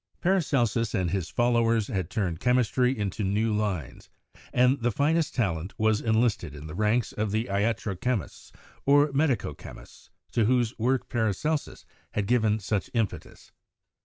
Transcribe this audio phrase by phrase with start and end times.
[0.19, 4.09] Paracelsus and his followers had turned chemistry into new Lines,
[4.51, 8.51] and the finest talent was enlisted in the ranks of the iatro chemists,
[8.83, 11.85] or medico chemists, to whose work Paracelsus
[12.15, 13.51] had given such impetus.